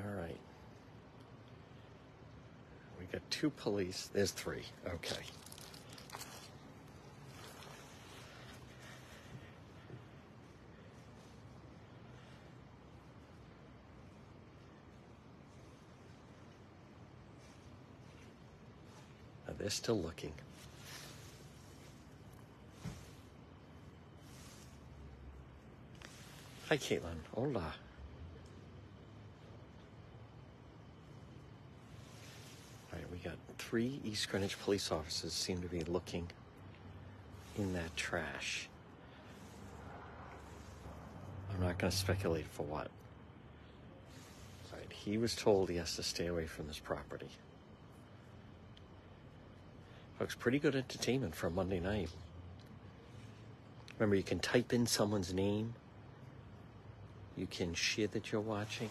All 0.04 0.12
right. 0.16 0.36
We 2.98 3.05
got 3.16 3.30
two 3.30 3.48
police. 3.48 4.10
There's 4.12 4.30
three. 4.30 4.62
Okay. 4.86 5.22
Now 19.48 19.54
they're 19.56 19.70
still 19.70 19.98
looking. 19.98 20.34
Hi, 26.68 26.76
Caitlin. 26.76 27.00
Hola. 27.34 27.72
All 32.96 33.02
right, 33.02 33.10
we 33.12 33.18
got 33.18 33.36
three 33.68 33.98
East 34.04 34.30
Greenwich 34.30 34.56
police 34.60 34.92
officers 34.92 35.32
seem 35.32 35.60
to 35.60 35.66
be 35.66 35.82
looking 35.82 36.28
in 37.58 37.72
that 37.72 37.96
trash. 37.96 38.68
I'm 41.52 41.60
not 41.60 41.76
going 41.76 41.90
to 41.90 41.96
speculate 41.96 42.46
for 42.46 42.62
what. 42.62 42.88
Right, 44.72 44.92
he 44.92 45.18
was 45.18 45.34
told 45.34 45.68
he 45.68 45.76
has 45.78 45.96
to 45.96 46.04
stay 46.04 46.28
away 46.28 46.46
from 46.46 46.68
this 46.68 46.78
property. 46.78 47.28
Looks 50.20 50.36
pretty 50.36 50.60
good 50.60 50.76
entertainment 50.76 51.34
for 51.34 51.48
a 51.48 51.50
Monday 51.50 51.80
night. 51.80 52.10
Remember, 53.98 54.14
you 54.14 54.22
can 54.22 54.38
type 54.38 54.72
in 54.72 54.86
someone's 54.86 55.34
name. 55.34 55.74
You 57.36 57.48
can 57.48 57.74
share 57.74 58.06
that 58.08 58.30
you're 58.30 58.40
watching. 58.40 58.90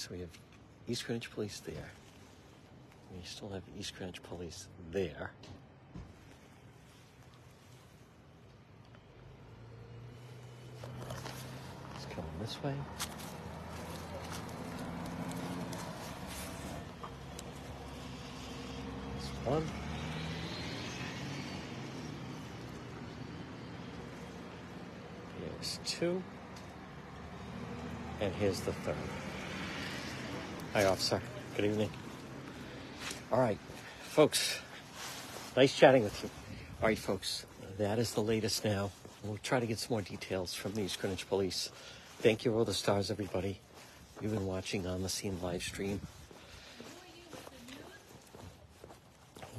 So 0.00 0.08
we 0.12 0.20
have 0.20 0.30
East 0.88 1.04
Greenwich 1.04 1.30
Police 1.30 1.60
there. 1.60 1.90
We 3.14 3.22
still 3.22 3.50
have 3.50 3.62
East 3.78 3.94
Greenwich 3.96 4.22
Police 4.22 4.66
there. 4.92 5.30
It's 11.96 12.06
coming 12.14 12.30
this 12.40 12.62
way. 12.62 12.72
This 19.18 19.28
one. 19.44 19.66
Here's 25.38 25.78
two. 25.84 26.22
And 28.22 28.32
here's 28.36 28.60
the 28.60 28.72
third. 28.72 28.96
Hi, 30.72 30.84
officer. 30.84 31.20
Good 31.56 31.64
evening. 31.64 31.90
All 33.32 33.40
right, 33.40 33.58
folks. 34.02 34.60
Nice 35.56 35.76
chatting 35.76 36.04
with 36.04 36.22
you. 36.22 36.30
All 36.80 36.86
right, 36.86 36.96
folks. 36.96 37.44
That 37.76 37.98
is 37.98 38.14
the 38.14 38.20
latest 38.20 38.64
now. 38.64 38.92
We'll 39.24 39.40
try 39.42 39.58
to 39.58 39.66
get 39.66 39.80
some 39.80 39.94
more 39.94 40.02
details 40.02 40.54
from 40.54 40.74
the 40.74 40.82
East 40.82 41.00
Greenwich 41.00 41.28
Police. 41.28 41.70
Thank 42.20 42.44
you, 42.44 42.54
all 42.54 42.64
the 42.64 42.72
stars, 42.72 43.10
everybody. 43.10 43.58
You've 44.20 44.30
been 44.30 44.46
watching 44.46 44.86
on 44.86 45.02
the 45.02 45.08
scene 45.08 45.40
live 45.42 45.64
stream. 45.64 46.00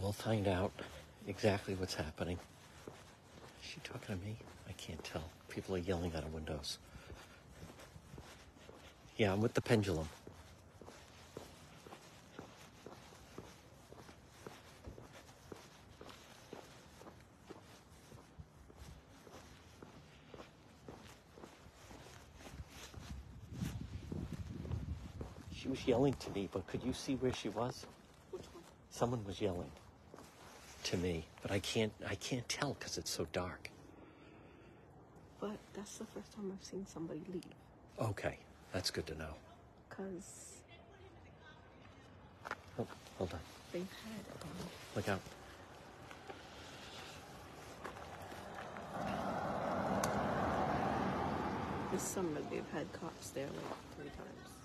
We'll 0.02 0.13
find 0.13 0.47
out 0.47 0.71
exactly 1.28 1.76
what's 1.76 1.95
happening. 1.95 2.39
Is 3.62 3.69
she 3.69 3.82
talking 3.84 4.17
to 4.17 4.26
me? 4.26 4.38
I 4.69 4.71
can't 4.71 5.04
tell. 5.04 5.26
People 5.50 5.76
are 5.76 5.80
yelling 5.80 6.15
out 6.15 6.24
of 6.24 6.34
windows. 6.34 6.78
Yeah, 9.17 9.34
I'm 9.34 9.41
with 9.41 9.56
the 9.56 9.62
pendulum. 9.62 10.08
She 25.62 25.67
was 25.67 25.86
yelling 25.86 26.15
to 26.15 26.32
me, 26.32 26.50
but 26.52 26.65
could 26.65 26.82
you 26.84 26.91
see 26.91 27.13
where 27.17 27.32
she 27.32 27.50
was? 27.50 27.86
Which 28.32 28.45
one? 28.52 28.63
Someone 28.89 29.24
was 29.26 29.39
yelling 29.39 29.69
to 30.86 30.97
me, 30.97 31.24
but 31.43 31.52
I 31.52 31.60
can't 31.60 31.93
I 32.08 32.15
can't 32.15 32.47
tell 32.50 32.74
because 32.74 32.97
it's 32.97 33.12
so 33.12 33.28
dark. 33.32 33.69
But 35.39 35.58
that's 35.74 36.00
the 36.00 36.06
first 36.06 36.34
time 36.34 36.52
I've 36.52 36.65
seen 36.65 36.88
somebody 36.88 37.21
leave. 37.32 37.43
Okay, 38.00 38.38
that's 38.74 38.89
good 38.89 39.06
to 39.06 39.15
know. 39.15 39.36
Because 39.88 40.62
Oh, 42.80 42.88
hold 43.19 43.32
on. 43.32 43.39
they've 43.71 43.82
had, 43.82 44.41
um, 44.41 44.50
Look 44.95 45.10
out. 45.10 45.19
this 51.91 52.02
summer, 52.02 52.39
they've 52.50 52.71
had 52.74 52.91
cops 52.93 53.30
there 53.30 53.45
like 53.45 53.95
three 53.95 54.10
times. 54.10 54.61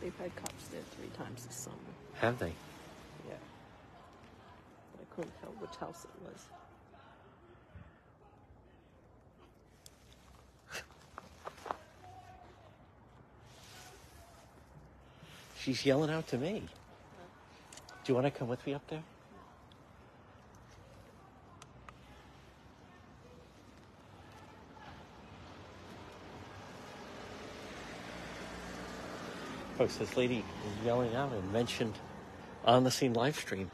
They've 0.00 0.16
had 0.16 0.34
cops 0.36 0.68
there 0.68 0.80
three 0.96 1.08
times 1.16 1.44
this 1.44 1.56
summer. 1.56 1.76
Have 2.14 2.38
they? 2.38 2.52
Yeah. 3.28 3.34
But 4.92 5.02
I 5.02 5.14
couldn't 5.14 5.40
tell 5.40 5.50
which 5.58 5.74
house 5.76 6.04
it 6.04 6.22
was. 6.24 6.44
She's 15.58 15.84
yelling 15.84 16.10
out 16.10 16.26
to 16.28 16.38
me. 16.38 16.62
Do 18.04 18.12
you 18.12 18.14
want 18.14 18.26
to 18.26 18.30
come 18.30 18.48
with 18.48 18.64
me 18.66 18.74
up 18.74 18.86
there? 18.88 19.02
Folks, 29.78 29.94
this 29.94 30.16
lady 30.16 30.44
yelling 30.84 31.14
out 31.14 31.30
and 31.32 31.52
mentioned 31.52 31.94
on 32.64 32.82
the 32.82 32.90
scene 32.90 33.12
live 33.12 33.36
stream. 33.36 33.70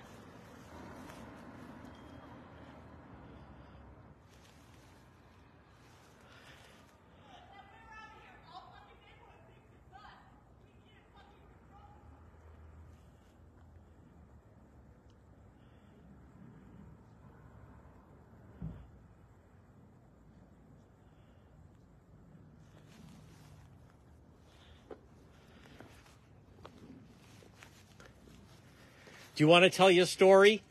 Do 29.34 29.42
you 29.42 29.48
want 29.48 29.64
to 29.64 29.70
tell 29.70 29.90
your 29.90 30.06
story? 30.06 30.62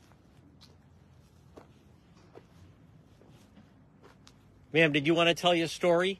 Ma'am, 4.71 4.91
did 4.91 5.05
you 5.05 5.13
want 5.13 5.27
to 5.27 5.35
tell 5.35 5.53
your 5.53 5.67
story? 5.67 6.19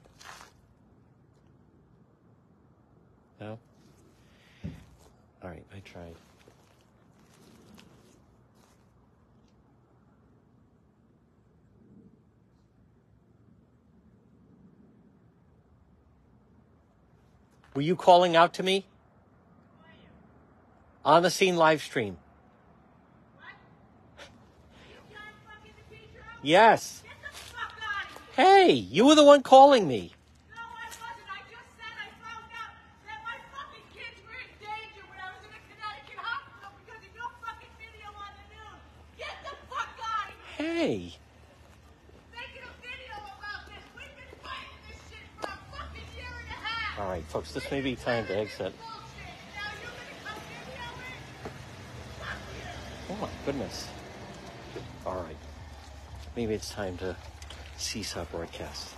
No? 3.40 3.58
All 5.42 5.50
right, 5.50 5.64
I 5.74 5.80
tried. 5.80 6.16
Were 17.74 17.82
you 17.82 17.96
calling 17.96 18.36
out 18.36 18.54
to 18.56 18.64
me? 18.64 18.86
On 21.06 21.24
the 21.24 21.32
scene 21.32 21.56
live 21.56 21.82
stream. 21.82 22.18
Yes. 26.44 27.02
Get 27.08 27.16
the 27.24 27.38
fuck 27.38 27.72
out 27.80 28.04
of 28.04 28.36
here! 28.36 28.46
Hey, 28.68 28.74
you 28.74 29.06
were 29.06 29.16
the 29.16 29.24
one 29.24 29.42
calling 29.44 29.88
me. 29.88 30.12
No, 30.52 30.60
I 30.60 30.92
wasn't. 30.92 31.24
I 31.32 31.40
just 31.48 31.72
said 31.80 31.88
I 31.96 32.12
found 32.20 32.52
out 32.52 32.76
that 33.08 33.24
my 33.24 33.40
fucking 33.56 33.88
kids 33.96 34.20
were 34.28 34.36
in 34.36 34.52
danger 34.60 35.08
when 35.08 35.24
I 35.24 35.32
was 35.32 35.40
in 35.48 35.56
a 35.56 35.64
Connecticut 35.72 36.20
hospital 36.20 36.76
because 36.84 37.00
of 37.00 37.16
your 37.16 37.32
fucking 37.48 37.72
video 37.80 38.12
on 38.12 38.36
the 38.36 38.46
news. 38.52 38.84
Get 39.16 39.40
the 39.48 39.56
fuck 39.72 39.96
out 40.04 40.36
of 40.36 40.38
here! 40.60 40.68
Hey. 40.68 41.16
Making 42.36 42.68
a 42.68 42.76
video 42.84 43.16
about 43.24 43.64
this. 43.72 43.88
We've 43.96 44.12
been 44.20 44.36
fighting 44.44 44.84
this 44.92 45.00
shit 45.08 45.24
for 45.40 45.48
a 45.48 45.56
fucking 45.72 46.12
year 46.12 46.28
and 46.28 46.52
a 46.52 46.60
half. 46.60 47.00
All 47.00 47.08
right, 47.08 47.24
folks, 47.32 47.56
this 47.56 47.72
may 47.72 47.80
be 47.80 47.96
time 47.96 48.28
to 48.28 48.36
exit. 48.36 48.76
Bullshit. 48.76 49.32
Now 49.56 49.72
you're 49.80 49.96
gonna 49.96 50.20
come 50.28 50.44
video 50.60 50.92
it? 51.08 51.24
Fuck 52.20 52.36
you. 52.52 53.16
Oh 53.16 53.18
my 53.24 53.32
goodness. 53.48 53.88
All 55.08 55.24
right. 55.24 55.40
Maybe 56.36 56.56
it's 56.56 56.72
time 56.72 56.98
to 56.98 57.16
cease 57.78 58.18
our 58.18 58.26
broadcast. 58.26 58.96